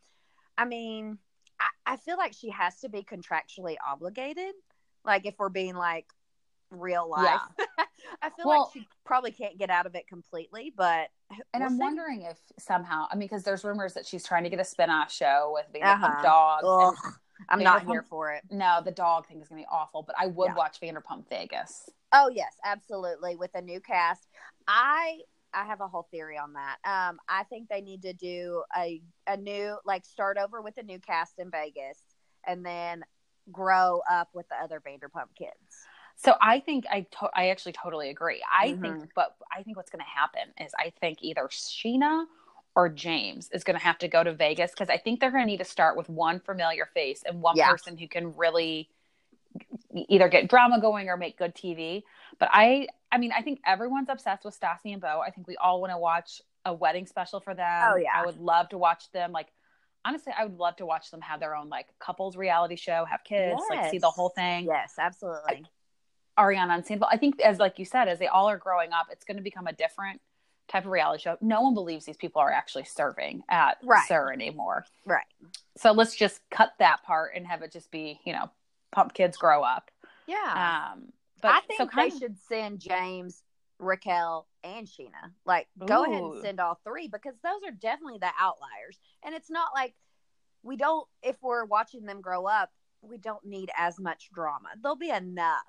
[0.57, 1.17] I mean,
[1.59, 4.53] I, I feel like she has to be contractually obligated.
[5.03, 6.05] Like if we're being like
[6.71, 7.39] real life.
[7.59, 7.65] Yeah.
[8.21, 11.09] I feel well, like she probably can't get out of it completely, but
[11.53, 11.79] and we'll I'm see.
[11.79, 15.11] wondering if somehow, I mean, because there's rumors that she's trying to get a spin-off
[15.11, 16.61] show with Vanderpump uh-huh.
[16.61, 16.99] Dogs.
[17.49, 18.43] I'm Vanderpump, not here for it.
[18.49, 20.55] No, the dog thing is gonna be awful, but I would yeah.
[20.55, 21.89] watch Vanderpump Vegas.
[22.13, 23.35] Oh yes, absolutely.
[23.35, 24.27] With a new cast,
[24.67, 25.19] I
[25.53, 26.77] I have a whole theory on that.
[26.85, 30.83] Um, I think they need to do a a new like start over with a
[30.83, 31.99] new cast in Vegas,
[32.45, 33.03] and then
[33.51, 35.87] grow up with the other Vanderpump kids.
[36.15, 38.43] So I think I to- I actually totally agree.
[38.51, 38.81] I mm-hmm.
[38.81, 42.25] think, but I think what's going to happen is I think either Scheana
[42.75, 45.43] or James is going to have to go to Vegas because I think they're going
[45.43, 47.69] to need to start with one familiar face and one yeah.
[47.69, 48.89] person who can really
[49.93, 52.03] either get drama going or make good TV.
[52.39, 55.21] But I, I mean, I think everyone's obsessed with Stassi and Beau.
[55.25, 57.91] I think we all want to watch a wedding special for them.
[57.93, 59.31] Oh yeah, I would love to watch them.
[59.31, 59.47] Like
[60.05, 63.23] honestly, I would love to watch them have their own like couples reality show, have
[63.23, 63.77] kids, yes.
[63.77, 64.65] like see the whole thing.
[64.65, 65.41] Yes, absolutely.
[65.47, 65.63] Like,
[66.39, 67.09] Ariana and Sandoval.
[67.11, 69.43] I think as like you said, as they all are growing up, it's going to
[69.43, 70.21] become a different
[70.71, 71.37] type of reality show.
[71.41, 74.07] No one believes these people are actually serving at right.
[74.07, 74.85] SUR anymore.
[75.05, 75.25] Right.
[75.77, 78.49] So let's just cut that part and have it just be, you know,
[78.91, 79.91] pump kids grow up.
[80.27, 80.91] Yeah.
[80.93, 81.09] Um,
[81.41, 82.17] but I think so they of...
[82.17, 83.43] should send James,
[83.79, 85.31] Raquel, and Scheana.
[85.45, 88.99] Like, go ahead and send all three because those are definitely the outliers.
[89.23, 89.93] And it's not like
[90.63, 92.69] we don't, if we're watching them grow up,
[93.01, 94.69] we don't need as much drama.
[94.81, 95.63] There'll be enough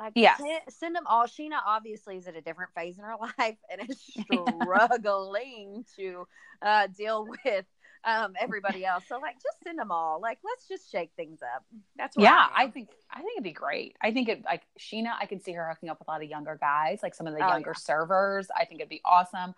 [0.00, 0.36] like, yeah,
[0.68, 1.26] send them all.
[1.26, 4.00] Scheana obviously is at a different phase in her life and is
[4.62, 6.26] struggling to
[6.62, 7.64] uh, deal with
[8.04, 9.04] um, everybody else.
[9.08, 10.20] So, like, just send them all.
[10.20, 11.64] Like, let's just shake things up.
[11.96, 12.46] That's yeah.
[12.54, 13.96] I, I, think I think it'd be great.
[14.00, 15.12] I think it like Scheana.
[15.20, 17.34] I can see her hooking up with a lot of younger guys, like some of
[17.34, 17.80] the oh, younger yeah.
[17.80, 18.48] servers.
[18.56, 19.54] I think it'd be awesome.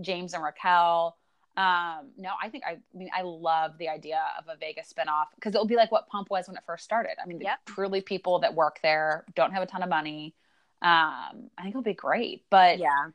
[0.00, 1.16] James and Raquel.
[1.56, 5.26] Um, no, I think I, I, mean I love the idea of a Vegas spinoff
[5.36, 7.12] because it'll be like what Pump was when it first started.
[7.22, 7.60] I mean, yep.
[7.64, 10.34] truly people that work there don't have a ton of money.
[10.82, 12.44] Um, I think it'll be great.
[12.50, 13.08] But yeah.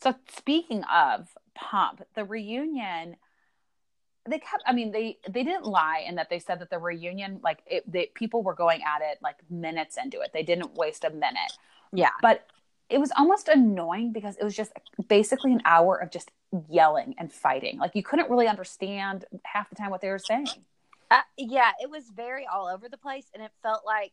[0.00, 3.16] So speaking of Pump, the reunion,
[4.28, 4.62] they kept.
[4.66, 7.90] I mean, they they didn't lie in that they said that the reunion, like it,
[7.90, 10.30] they, people were going at it like minutes into it.
[10.32, 11.52] They didn't waste a minute.
[11.92, 12.10] Yeah.
[12.22, 12.46] But
[12.88, 14.72] it was almost annoying because it was just
[15.08, 16.30] basically an hour of just
[16.68, 17.78] yelling and fighting.
[17.78, 20.48] Like you couldn't really understand half the time what they were saying.
[21.10, 24.12] Uh, yeah, it was very all over the place, and it felt like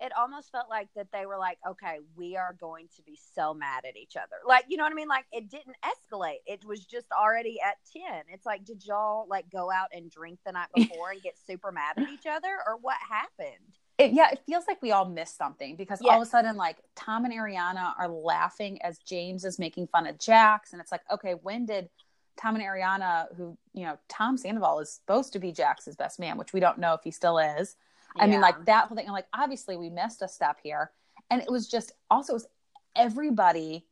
[0.00, 3.52] it almost felt like that they were like, okay, we are going to be so
[3.52, 4.36] mad at each other.
[4.46, 5.08] Like, you know what I mean?
[5.08, 6.38] Like, it didn't escalate.
[6.46, 8.22] It was just already at 10.
[8.32, 11.72] It's like, did y'all like go out and drink the night before and get super
[11.72, 13.77] mad at each other, or what happened?
[13.98, 16.10] It, yeah, it feels like we all missed something because yes.
[16.12, 20.06] all of a sudden, like Tom and Ariana are laughing as James is making fun
[20.06, 21.90] of Jax, and it's like, okay, when did
[22.36, 26.38] Tom and Ariana, who you know, Tom Sandoval is supposed to be Jax's best man,
[26.38, 27.74] which we don't know if he still is.
[28.16, 28.22] Yeah.
[28.22, 29.06] I mean, like that whole thing.
[29.06, 30.92] I'm like, obviously, we missed a step here,
[31.28, 32.46] and it was just also it was
[32.94, 33.84] everybody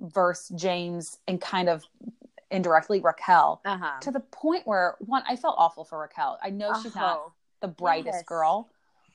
[0.00, 1.84] versus James and kind of
[2.52, 4.00] indirectly Raquel uh-huh.
[4.00, 6.38] to the point where one, I felt awful for Raquel.
[6.40, 7.28] I know she's not uh-huh.
[7.60, 8.22] the brightest yes.
[8.22, 8.70] girl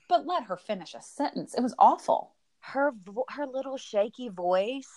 [0.09, 1.53] but let her finish a sentence.
[1.53, 2.33] It was awful.
[2.59, 2.91] Her
[3.29, 4.89] her little shaky voice.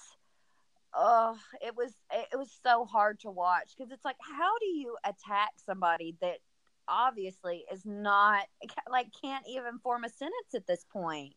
[0.94, 4.96] Oh, it was it was so hard to watch because it's like, how do you
[5.04, 6.38] attack somebody that
[6.88, 8.44] obviously is not
[8.88, 11.34] like can't even form a sentence at this point?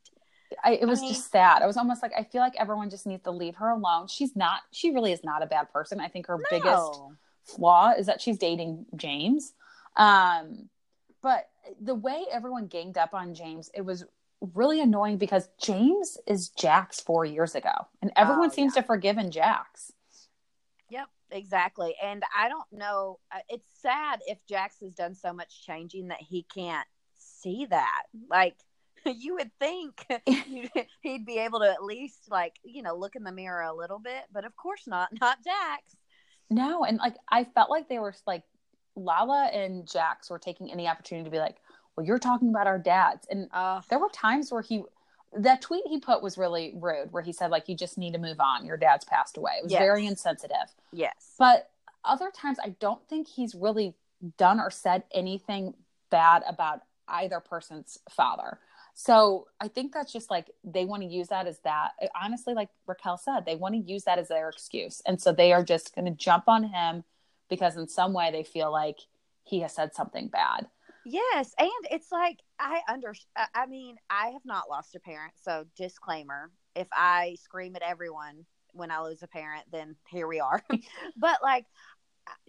[0.63, 1.62] I, it was I mean, just sad.
[1.62, 4.08] I was almost like I feel like everyone just needs to leave her alone.
[4.08, 4.62] She's not.
[4.71, 5.99] She really is not a bad person.
[5.99, 6.43] I think her no.
[6.49, 7.01] biggest
[7.43, 9.53] flaw is that she's dating James.
[9.95, 10.69] Um,
[11.21, 14.05] but the way everyone ganged up on James, it was
[14.53, 18.82] really annoying because James is Jax four years ago, and everyone oh, seems yeah.
[18.82, 19.91] to forgive in Jax.
[20.89, 21.95] Yep, exactly.
[22.01, 23.19] And I don't know.
[23.47, 28.03] It's sad if Jax has done so much changing that he can't see that.
[28.29, 28.55] Like
[29.05, 30.05] you would think
[31.01, 33.99] he'd be able to at least like you know look in the mirror a little
[33.99, 35.10] bit, but of course not.
[35.19, 35.95] Not Jax.
[36.49, 38.43] No, and like I felt like they were like
[38.95, 41.58] Lala and Jax were taking any opportunity to be like,
[41.95, 43.28] well, you're talking about our dads.
[43.30, 44.84] And uh, there were times where he,
[45.38, 48.19] that tweet he put was really rude, where he said, like, you just need to
[48.19, 48.65] move on.
[48.65, 49.54] Your dad's passed away.
[49.58, 49.80] It was yes.
[49.80, 50.73] very insensitive.
[50.91, 51.36] Yes.
[51.38, 51.69] But
[52.06, 53.95] other times, I don't think he's really
[54.38, 55.73] done or said anything
[56.10, 58.60] bad about either person's father.
[58.93, 61.91] So I think that's just like they want to use that as that.
[62.21, 65.02] Honestly, like Raquel said, they want to use that as their excuse.
[65.06, 67.06] And so they are just going to jump on him
[67.49, 68.97] because in some way they feel like
[69.43, 70.67] he has said something bad.
[71.05, 73.13] Yes, and it's like I under
[73.55, 78.45] I mean, I have not lost a parent, so disclaimer, if I scream at everyone
[78.73, 80.62] when I lose a parent, then here we are.
[81.17, 81.65] but like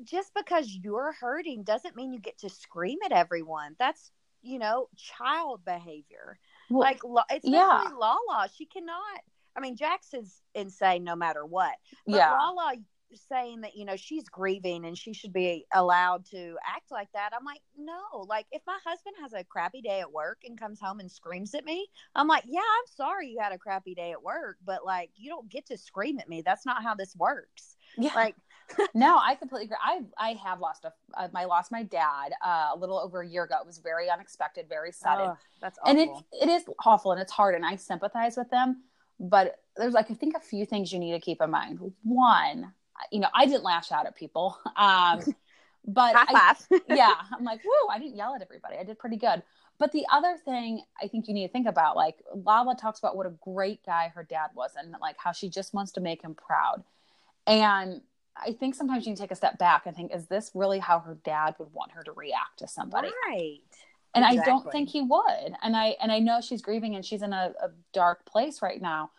[0.05, 3.77] just because you're hurting doesn't mean you get to scream at everyone.
[3.79, 4.11] That's,
[4.43, 6.39] you know, child behavior.
[6.69, 7.89] Well, like especially yeah.
[7.97, 9.21] Lala, she cannot
[9.57, 11.75] I mean, Jax is insane no matter what.
[12.07, 12.33] But yeah.
[12.33, 12.75] Lala,
[13.15, 17.31] saying that you know she's grieving and she should be allowed to act like that
[17.37, 20.81] i'm like no like if my husband has a crappy day at work and comes
[20.81, 24.13] home and screams at me i'm like yeah i'm sorry you had a crappy day
[24.13, 27.15] at work but like you don't get to scream at me that's not how this
[27.17, 27.77] works.
[27.99, 28.15] Yeah.
[28.15, 28.37] Like
[28.95, 32.69] no i completely agree i i have lost a uh, i lost my dad uh,
[32.73, 35.31] a little over a year ago it was very unexpected very sudden.
[35.31, 35.91] Oh, that's awful.
[35.91, 38.85] and it it is awful and it's hard and i sympathize with them
[39.19, 41.81] but there's like i think a few things you need to keep in mind.
[42.03, 42.73] One
[43.11, 44.59] you know, I didn't lash out at people.
[44.77, 45.21] Um,
[45.87, 46.55] but I,
[46.89, 48.77] yeah, I'm like, whoa, I didn't yell at everybody.
[48.77, 49.43] I did pretty good.
[49.79, 53.17] But the other thing I think you need to think about, like Lala talks about
[53.17, 56.23] what a great guy her dad was and like how she just wants to make
[56.23, 56.85] him proud.
[57.47, 58.03] And
[58.37, 61.17] I think sometimes you take a step back and think, is this really how her
[61.25, 63.11] dad would want her to react to somebody?
[63.27, 63.61] Right.
[64.15, 64.41] And exactly.
[64.41, 65.55] I don't think he would.
[65.63, 68.81] And I and I know she's grieving and she's in a, a dark place right
[68.83, 69.11] now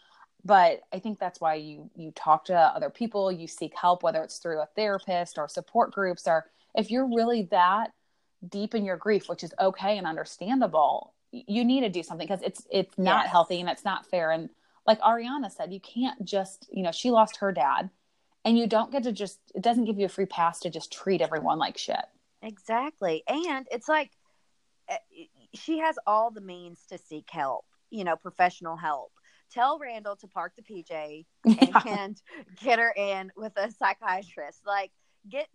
[0.44, 4.24] but i think that's why you you talk to other people you seek help whether
[4.24, 7.92] it's through a therapist or support groups or if you're really that
[8.50, 12.44] deep in your grief which is okay and understandable you need to do something because
[12.44, 13.32] it's it's not yes.
[13.32, 14.32] healthy and it's not fair.
[14.32, 14.50] And
[14.86, 17.90] like ariana said you can't just you know she lost her dad
[18.44, 20.92] and you don't get to just it doesn't give you a free pass to just
[20.92, 22.04] treat everyone like shit.
[22.42, 23.24] Exactly.
[23.28, 24.12] And it's like
[24.90, 24.98] eh,
[25.54, 29.12] she has all the means to seek help you know professional help
[29.52, 31.26] tell Randall to park the PJ
[31.86, 32.22] and,
[32.62, 34.62] get her in with a psychiatrist.
[34.66, 34.92] Like,
[35.30, 35.48] get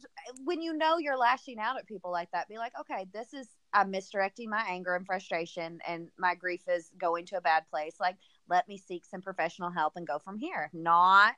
[0.44, 3.48] when you know you're lashing out at people like that, be like, okay, this is
[3.72, 7.96] I'm misdirecting my anger and frustration, and my grief is going to a bad place.
[8.00, 8.16] Like,
[8.48, 10.70] let me seek some professional help and go from here.
[10.72, 11.34] Not,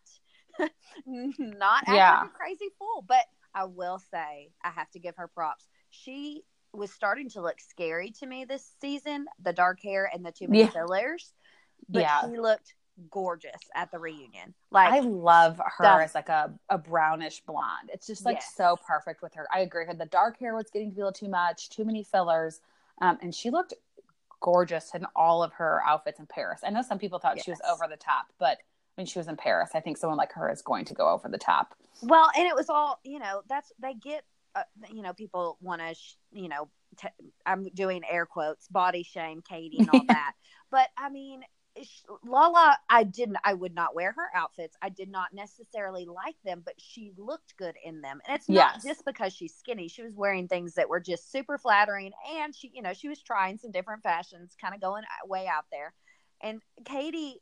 [1.07, 2.25] not yeah.
[2.25, 3.05] a crazy fool.
[3.07, 5.67] But I will say, I have to give her props.
[5.91, 6.43] She
[6.75, 9.27] was starting to look scary to me this season.
[9.43, 10.71] The dark hair and the too many yeah.
[10.71, 11.33] fillers
[11.89, 12.21] but yeah.
[12.23, 12.75] she looked
[13.11, 14.55] gorgeous at the reunion.
[14.71, 17.91] Like I love her as like a, a brownish blonde.
[17.93, 18.55] It's just like yes.
[18.57, 19.47] so perfect with her.
[19.53, 19.85] I agree.
[19.87, 22.61] Her the dark hair was getting to be a little too much, too many fillers,
[23.01, 23.75] um, and she looked
[24.41, 26.61] gorgeous in all of her outfits in Paris.
[26.65, 27.45] I know some people thought yes.
[27.45, 28.59] she was over the top, but
[28.95, 31.29] when she was in Paris, I think someone like her is going to go over
[31.29, 31.75] the top.
[32.03, 33.43] Well, and it was all you know.
[33.49, 34.25] That's they get.
[34.55, 34.63] Uh,
[34.93, 36.71] you know, people want to, sh- you know,
[37.05, 40.33] i t- I'm doing air quotes, body shame Katie and all that.
[40.71, 41.43] But I mean,
[42.25, 44.77] Lala, I didn't, I would not wear her outfits.
[44.83, 48.21] I did not necessarily like them, but she looked good in them.
[48.27, 48.85] And it's not yes.
[48.85, 49.89] just because she's skinny.
[49.89, 52.13] She was wearing things that were just super flattering.
[52.37, 55.67] And she, you know, she was trying some different fashions, kind of going way out
[55.71, 55.95] there.
[56.41, 57.41] And Katie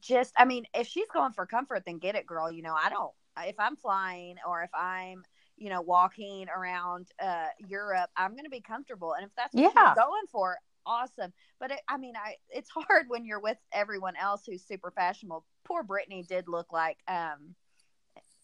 [0.00, 2.50] just, I mean, if she's going for comfort, then get it, girl.
[2.50, 3.12] You know, I don't,
[3.44, 5.22] if I'm flying or if I'm,
[5.56, 9.14] you know, walking around uh, Europe, I'm going to be comfortable.
[9.14, 9.94] And if that's what yeah.
[9.94, 11.32] she's going for, awesome.
[11.58, 15.44] But it, I mean, I it's hard when you're with everyone else who's super fashionable.
[15.64, 17.54] Poor Brittany did look like um,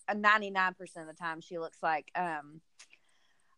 [0.09, 2.61] a 99% of the time she looks like um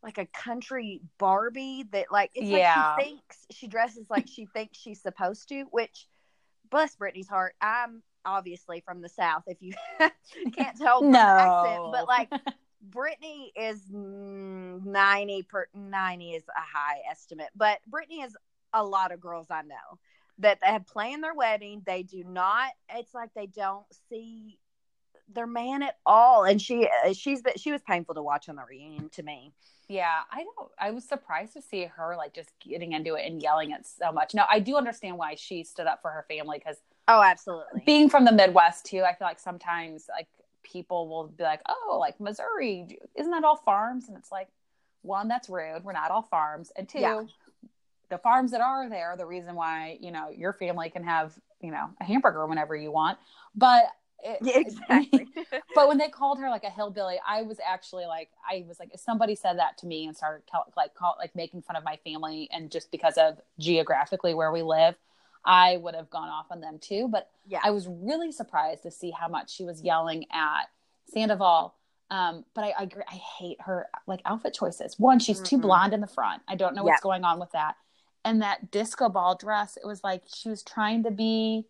[0.02, 2.94] like a country Barbie that like it's yeah.
[2.96, 6.06] like she thinks she dresses like she thinks she's supposed to, which
[6.70, 7.54] bless Brittany's heart.
[7.60, 9.72] I'm obviously from the South if you
[10.52, 11.18] can't tell no.
[11.18, 12.30] accent, but like
[12.82, 18.36] Brittany is 90 per 90 is a high estimate, but Brittany is
[18.74, 19.98] a lot of girls I know
[20.38, 21.82] that have planned their wedding.
[21.86, 24.58] They do not, it's like they don't see
[25.32, 26.44] their man at all.
[26.44, 29.52] And she uh, she's she was painful to watch on the reunion to me.
[29.88, 30.70] Yeah, I don't.
[30.78, 34.12] I was surprised to see her like just getting into it and yelling it so
[34.12, 34.34] much.
[34.34, 37.82] Now I do understand why she stood up for her family because oh, absolutely.
[37.84, 40.28] Being from the Midwest too, I feel like sometimes like
[40.62, 44.08] people will be like, oh, like Missouri, isn't that all farms?
[44.08, 44.48] And it's like,
[45.02, 45.84] one, that's rude.
[45.84, 47.22] We're not all farms, and two, yeah.
[48.14, 51.34] The farms that are there are the reason why you know your family can have
[51.60, 53.18] you know a hamburger whenever you want.
[53.56, 53.86] But
[54.22, 55.26] it, yeah, exactly.
[55.74, 58.90] but when they called her like a hillbilly, I was actually like, I was like,
[58.94, 61.84] if somebody said that to me and started tell, like call, like making fun of
[61.84, 64.94] my family and just because of geographically where we live,
[65.44, 67.08] I would have gone off on them too.
[67.08, 67.60] But yeah.
[67.62, 70.70] I was really surprised to see how much she was yelling at
[71.12, 71.74] Sandoval.
[72.10, 73.02] Um, but I, I agree.
[73.06, 74.98] I hate her like outfit choices.
[74.98, 75.44] One, she's mm-hmm.
[75.44, 76.40] too blonde in the front.
[76.48, 77.76] I don't know what's going on with that.
[78.24, 81.66] And that disco ball dress, it was like she was trying to be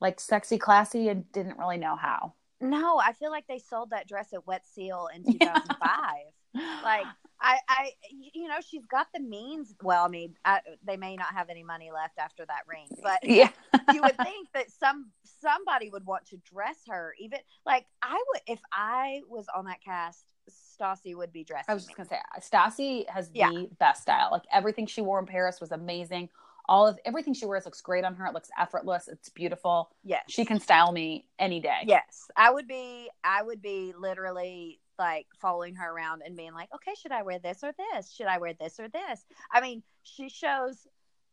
[0.00, 2.34] like sexy, classy, and didn't really know how.
[2.60, 5.78] No, I feel like they sold that dress at Wet Seal in 2005.
[6.54, 6.80] Yeah.
[6.82, 7.06] Like
[7.40, 9.74] I, I, you know, she's got the means.
[9.82, 13.18] Well, I mean, I, they may not have any money left after that ring, but
[13.22, 13.50] yeah,
[13.92, 15.10] you would think that some
[15.40, 17.14] somebody would want to dress her.
[17.20, 21.68] Even like I would, if I was on that cast, Stassi would be dressed.
[21.68, 23.50] I was just gonna say, Stassi has yeah.
[23.50, 24.28] the best style.
[24.32, 26.28] Like everything she wore in Paris was amazing
[26.68, 28.26] all of everything she wears looks great on her.
[28.26, 29.08] It looks effortless.
[29.08, 29.90] It's beautiful.
[30.04, 30.24] Yes.
[30.28, 31.82] She can style me any day.
[31.86, 32.30] Yes.
[32.36, 36.94] I would be I would be literally like following her around and being like, "Okay,
[37.00, 38.10] should I wear this or this?
[38.12, 40.86] Should I wear this or this?" I mean, she shows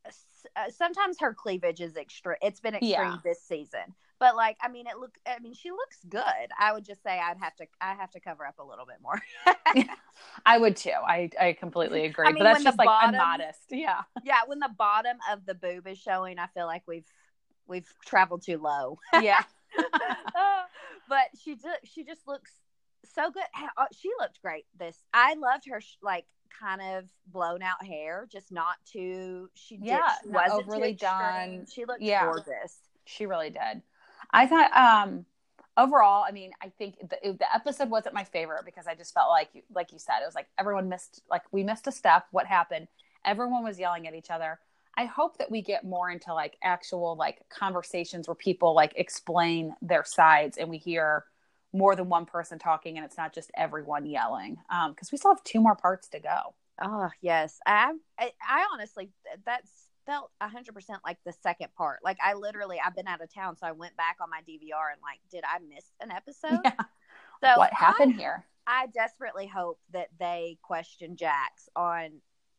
[0.06, 2.36] uh, sometimes her cleavage is extra.
[2.42, 3.18] It's been extreme yeah.
[3.24, 5.18] this season, but like, I mean, it look.
[5.28, 6.24] I mean, she looks good.
[6.58, 7.66] I would just say I'd have to.
[7.82, 9.22] I have to cover up a little bit more.
[10.46, 10.92] I would too.
[10.92, 12.26] I I completely agree.
[12.26, 13.60] I mean, but that's just like bottom, modest.
[13.70, 14.04] Yeah.
[14.24, 14.40] Yeah.
[14.48, 17.06] When the bottom of the boob is showing, I feel like we've
[17.68, 18.98] we've traveled too low.
[19.22, 19.44] Yeah.
[21.10, 22.52] but she just she just looks
[23.14, 23.44] so good.
[23.78, 24.64] Uh, she looked great.
[24.80, 26.24] This I loved her like
[26.58, 29.50] kind of blown out hair, just not too.
[29.54, 31.66] She yeah, did, she wasn't overly done.
[31.70, 32.78] She looked yeah, gorgeous.
[33.04, 33.82] She really did.
[34.34, 35.26] I thought um
[35.78, 39.30] overall, I mean, I think the, the episode wasn't my favorite because I just felt
[39.30, 42.26] like like you said, it was like everyone missed like we missed a step.
[42.32, 42.88] What happened?
[43.26, 44.60] Everyone was yelling at each other.
[44.96, 49.76] I hope that we get more into like actual like conversations where people like explain
[49.82, 51.26] their sides and we hear
[51.74, 55.32] more than one person talking and it's not just everyone yelling um because we still
[55.34, 59.10] have two more parts to go oh yes i i, I honestly
[59.44, 60.74] that's felt 100%
[61.06, 63.96] like the second part like i literally i've been out of town so i went
[63.98, 66.74] back on my dvr and like did i miss an episode yeah.
[67.42, 72.10] so what happened I, here i desperately hope that they question jax on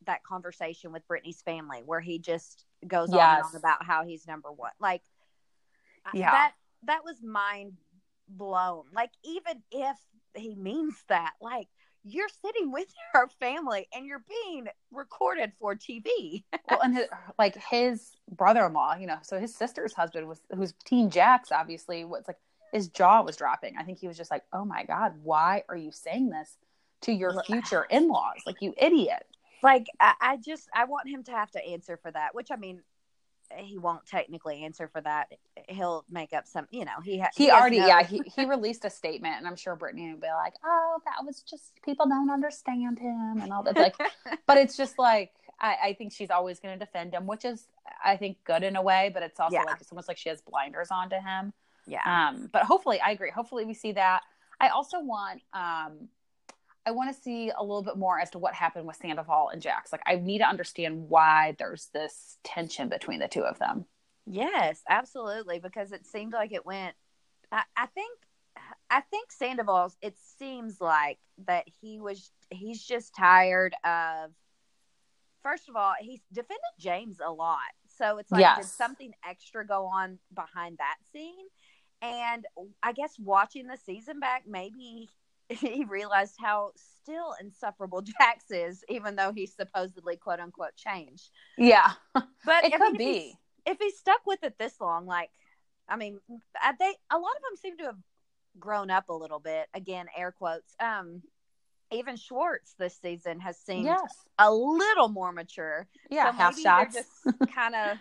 [0.07, 3.21] that conversation with brittany's family where he just goes yes.
[3.21, 5.03] on and on about how he's number one like
[6.13, 6.53] yeah that
[6.87, 7.73] that was mind
[8.29, 8.85] blown.
[8.93, 9.97] Like, even if
[10.35, 11.69] he means that, like,
[12.05, 16.45] you're sitting with her family and you're being recorded for TV.
[16.71, 17.07] well, and his,
[17.39, 22.25] like his brother-in-law, you know, so his sister's husband was who's Team Jax, obviously, was
[22.29, 22.39] like
[22.73, 23.77] his jaw was dropping.
[23.79, 26.57] I think he was just like, "Oh my god, why are you saying this
[27.03, 28.43] to your future in-laws?
[28.47, 29.25] Like, you idiot!"
[29.63, 32.35] Like, I, I just I want him to have to answer for that.
[32.35, 32.83] Which I mean,
[33.57, 35.33] he won't technically answer for that.
[35.69, 38.45] He'll make up some, you know, he ha- he, he already no- yeah he he
[38.45, 42.07] released a statement, and I'm sure Brittany will be like, oh, that was just people
[42.09, 43.77] don't understand him and all that.
[43.77, 43.97] Like,
[44.47, 47.67] but it's just like I, I think she's always going to defend him, which is
[48.05, 49.63] I think good in a way, but it's also yeah.
[49.63, 51.53] like it's almost like she has blinders on to him.
[51.87, 52.01] Yeah.
[52.07, 52.49] Um.
[52.53, 53.31] But hopefully, I agree.
[53.31, 54.23] Hopefully, we see that.
[54.61, 56.09] I also want um
[56.87, 59.63] I want to see a little bit more as to what happened with Sandoval and
[59.63, 59.91] Jax.
[59.91, 63.87] Like, I need to understand why there's this tension between the two of them.
[64.27, 65.59] Yes, absolutely.
[65.59, 66.95] Because it seemed like it went.
[67.51, 68.19] I, I think.
[68.89, 69.97] I think Sandoval's.
[70.03, 72.31] It seems like that he was.
[72.51, 74.31] He's just tired of.
[75.43, 77.59] First of all, he's defended James a lot,
[77.99, 78.57] so it's like yes.
[78.57, 81.47] did something extra go on behind that scene?
[82.01, 82.47] And
[82.83, 85.11] I guess watching the season back, maybe
[85.49, 91.31] he realized how still insufferable Jax is, even though he supposedly quote unquote changed.
[91.59, 93.35] Yeah, but it could mean, be
[93.67, 95.07] if, he's stuck with it this long.
[95.07, 95.31] Like,
[95.89, 97.99] I mean, they a lot of them seem to have
[98.59, 99.67] grown up a little bit.
[99.75, 100.75] Again, air quotes.
[100.81, 101.23] Um,
[101.93, 104.01] even Schwartz this season has seemed yes.
[104.39, 105.87] a little more mature.
[106.11, 106.95] Yeah, so half shots.
[106.95, 107.99] just kind of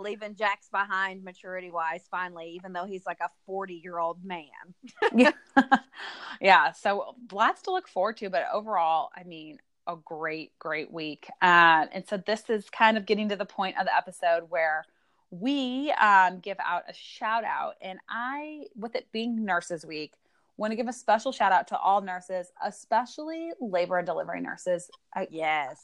[0.00, 4.42] leaving Jax behind maturity wise finally, even though he's like a 40 year old man.
[5.14, 5.32] yeah.
[6.40, 6.72] yeah.
[6.72, 11.28] So lots to look forward to, but overall, I mean, a great, great week.
[11.42, 14.84] Uh, and so this is kind of getting to the point of the episode where
[15.30, 17.74] we um, give out a shout out.
[17.80, 20.12] And I, with it being Nurses Week,
[20.56, 24.90] want to give a special shout out to all nurses, especially labor and delivery nurses.
[25.14, 25.80] I, yes.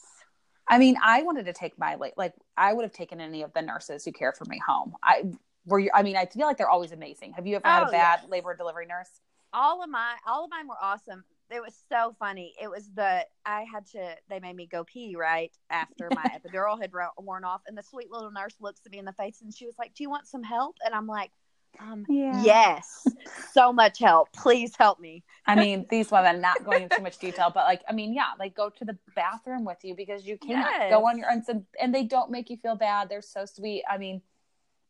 [0.69, 3.61] I mean, I wanted to take my like I would have taken any of the
[3.61, 4.93] nurses who care for me home.
[5.03, 5.23] I
[5.65, 7.33] were you I mean, I feel like they're always amazing.
[7.33, 8.29] Have you ever had a oh, bad yes.
[8.29, 9.09] labor and delivery nurse?
[9.53, 11.23] All of my all of mine were awesome.
[11.49, 12.53] It was so funny.
[12.61, 16.79] It was the I had to they made me go pee right after my epidural
[16.81, 19.53] had worn off and the sweet little nurse looks at me in the face and
[19.53, 21.31] she was like, "Do you want some help?" And I'm like,
[21.79, 22.43] um, yeah.
[22.43, 23.07] Yes,
[23.53, 24.31] so much help.
[24.33, 25.23] Please help me.
[25.45, 28.31] I mean, these women, not going into too much detail, but like, I mean, yeah,
[28.39, 30.91] like go to the bathroom with you because you can't yes.
[30.91, 31.43] go on your own.
[31.43, 33.09] So, and they don't make you feel bad.
[33.09, 33.83] They're so sweet.
[33.89, 34.21] I mean,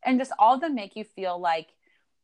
[0.04, 1.68] and just all of them make you feel like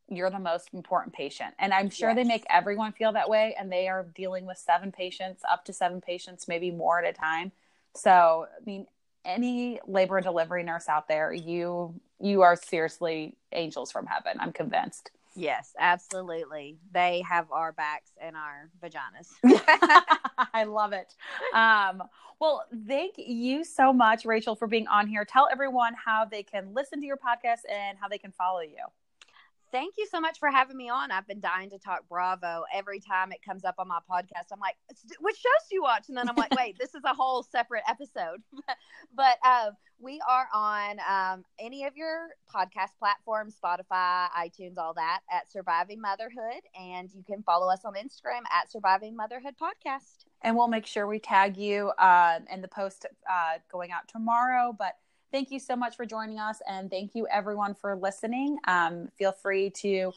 [0.09, 1.55] you're the most important patient.
[1.59, 2.16] And I'm sure yes.
[2.16, 3.55] they make everyone feel that way.
[3.59, 7.12] And they are dealing with seven patients, up to seven patients, maybe more at a
[7.12, 7.52] time.
[7.96, 8.86] So, I mean,
[9.24, 14.39] any labor and delivery nurse out there, you you are seriously angels from heaven.
[14.41, 15.11] I'm convinced.
[15.37, 16.79] Yes, absolutely.
[16.93, 19.29] They have our backs and our vaginas.
[20.55, 21.14] I love it.
[21.53, 22.05] Um,
[22.41, 25.25] well, thank you so much, Rachel, for being on here.
[25.25, 28.85] Tell everyone how they can listen to your podcast and how they can follow you
[29.75, 31.11] thank you so much for having me on.
[31.11, 34.53] I've been dying to talk Bravo every time it comes up on my podcast.
[34.53, 34.77] I'm like,
[35.20, 36.05] which shows do you watch?
[36.09, 38.41] And then I'm like, wait, this is a whole separate episode.
[39.16, 45.22] but uh, we are on um, any of your podcast platforms, Spotify, iTunes, all that,
[45.29, 46.62] at Surviving Motherhood.
[46.81, 50.25] And you can follow us on Instagram at Surviving Motherhood Podcast.
[50.43, 54.72] And we'll make sure we tag you uh, in the post uh, going out tomorrow.
[54.79, 54.95] But
[55.35, 56.62] thank you so much for joining us.
[56.68, 58.57] And thank you, everyone, for listening.
[58.68, 60.12] Um, feel free to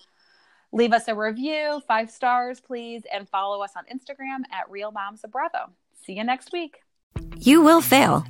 [0.72, 5.24] leave us a review, five stars, please, and follow us on Instagram at Real Moms
[5.24, 5.72] of Bravo.
[6.06, 6.82] See you next week.
[7.36, 8.26] You will fail.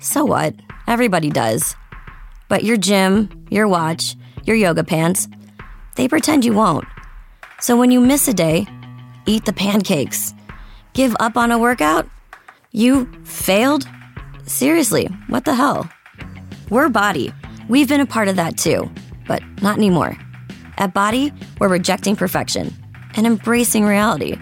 [0.00, 0.56] So what?
[0.88, 1.76] Everybody does.
[2.48, 5.28] But your gym, your watch, your yoga pants,
[5.94, 6.86] they pretend you won't.
[7.60, 8.66] So when you miss a day,
[9.26, 10.34] eat the pancakes.
[10.92, 12.08] Give up on a workout?
[12.72, 13.86] You failed?
[14.44, 15.88] Seriously, what the hell?
[16.68, 17.32] We're Bodi.
[17.68, 18.90] We've been a part of that too,
[19.28, 20.18] but not anymore.
[20.78, 22.74] At Bodi, we're rejecting perfection
[23.14, 24.36] and embracing reality.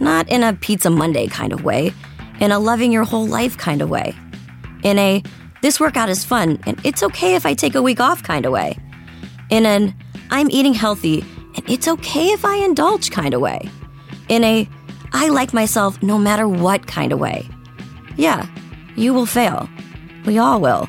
[0.00, 1.92] Not in a Pizza Monday kind of way,
[2.40, 4.12] in a loving your whole life kind of way.
[4.82, 5.22] In a
[5.62, 8.50] this workout is fun and it's okay if I take a week off kind of
[8.50, 8.76] way.
[9.48, 9.94] In an
[10.30, 11.20] I'm eating healthy
[11.54, 13.70] and it's okay if I indulge kind of way.
[14.28, 14.68] In a
[15.12, 17.48] I like myself no matter what kind of way.
[18.16, 18.48] Yeah,
[18.96, 19.68] you will fail.
[20.26, 20.88] We all will.